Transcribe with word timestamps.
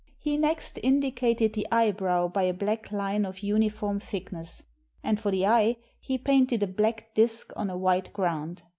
He 0.17 0.35
next 0.35 0.79
indi 0.81 1.11
cated 1.11 1.53
the 1.53 1.67
eyebrow 1.71 2.27
by 2.27 2.41
a 2.41 2.55
black 2.55 2.91
line 2.91 3.23
of 3.23 3.41
uniform 3.43 3.99
thickness; 3.99 4.63
and 5.03 5.19
for 5.19 5.29
the 5.29 5.45
eye, 5.45 5.75
he 5.99 6.17
painted 6.17 6.63
a 6.63 6.65
black 6.67 7.13
disk 7.13 7.53
on 7.55 7.69
a 7.69 7.77
white 7.77 8.11
ground. 8.11 8.63